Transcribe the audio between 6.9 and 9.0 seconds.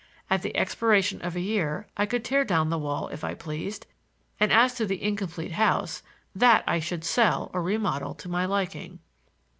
sell or remodel to my liking.